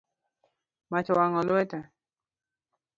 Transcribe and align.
Mach 0.91 1.07
owang’o 1.11 1.41
lweta 1.47 1.79